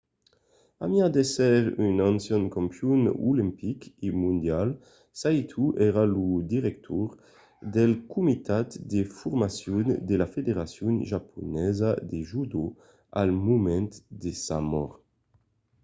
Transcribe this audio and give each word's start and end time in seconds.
a 0.83 0.85
mai 0.91 1.03
d'èsser 1.13 1.59
un 1.87 1.95
ancian 2.11 2.43
campion 2.57 3.01
olimpic 3.31 3.79
e 4.05 4.09
mondial 4.23 4.69
saito 5.21 5.63
èra 5.89 6.03
lo 6.15 6.25
director 6.53 7.07
del 7.75 7.91
comitat 8.13 8.69
de 8.91 9.01
formacion 9.19 9.85
de 10.09 10.15
la 10.21 10.27
federacion 10.35 10.93
japonesa 11.11 11.89
de 12.11 12.19
judo 12.29 12.63
al 13.21 13.29
moment 13.47 13.91
de 14.21 14.31
sa 14.45 14.57
mòrt 14.71 14.95